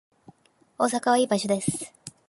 [0.79, 1.93] 大阪はいい場所です